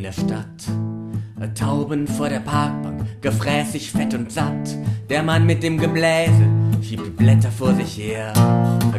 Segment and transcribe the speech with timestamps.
[0.00, 1.54] in der Stadt.
[1.54, 4.76] Tauben vor der Parkbank, gefräßig, fett und satt.
[5.10, 6.48] Der Mann mit dem Gebläse
[6.82, 8.32] schiebt die Blätter vor sich her.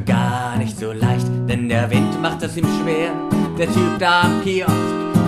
[0.06, 3.12] Gar nicht so leicht, denn der Wind macht es ihm schwer.
[3.58, 4.72] Der Typ da am Kiosk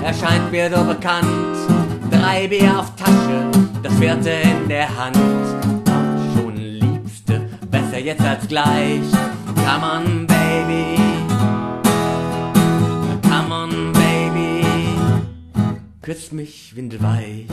[0.04, 1.28] erscheint mir so bekannt.
[2.12, 3.50] Drei Bier auf Tasche,
[3.82, 5.18] das vierte in der Hand.
[6.36, 9.02] Schon Liebste, besser jetzt als gleich.
[9.56, 10.28] Come on,
[16.04, 17.48] Küss mich windelweich.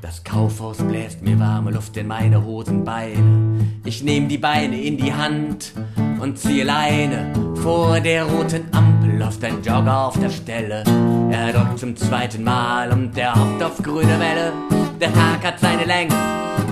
[0.00, 3.58] Das Kaufhaus bläst mir warme Luft in meine Hosenbeine.
[3.84, 5.72] Ich nehm die Beine in die Hand
[6.20, 7.32] und ziehe Leine.
[7.56, 10.84] Vor der roten Ampel läuft ein Jogger auf der Stelle.
[11.32, 14.79] Er drückt zum zweiten Mal und der hofft auf grüne Welle.
[15.00, 16.14] Der Tag hat seine Länge,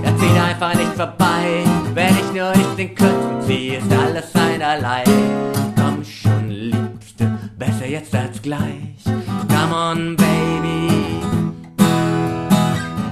[0.03, 1.65] er zieht einfach nicht vorbei.
[1.95, 5.03] Wenn ich nur nicht den Kürzen ziehe, ist alles einerlei.
[5.75, 9.03] Komm schon, Liebste, besser jetzt als gleich.
[9.49, 11.23] Come on, baby.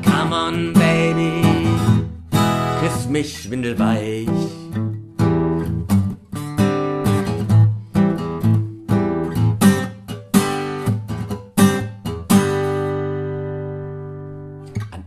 [0.05, 1.42] Come on, baby,
[2.83, 4.28] küss mich windelweich.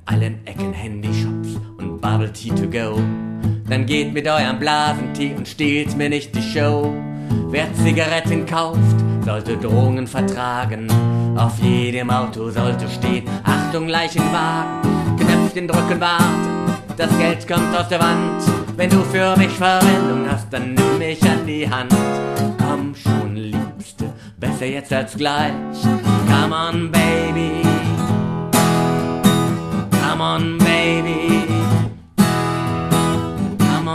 [0.09, 2.99] Allen Ecken Handyshops und Bubble Tea to go.
[3.69, 6.93] Dann geht mit eurem Blasentee und stehlt mir nicht die Show.
[7.49, 8.79] Wer Zigaretten kauft,
[9.23, 10.87] sollte Drohungen vertragen.
[11.37, 15.17] Auf jedem Auto sollte stehen, Achtung, Leichenwagen.
[15.17, 18.41] Knöpfchen drücken, warten, das Geld kommt aus der Wand.
[18.75, 21.93] Wenn du für mich Verwendung hast, dann nimm mich an die Hand.
[22.57, 25.53] Komm schon, Liebste, besser jetzt als gleich.
[26.27, 27.68] Come on, baby.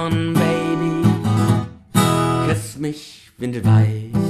[0.05, 1.03] On, baby.
[2.47, 4.24] Küss mich windelweich.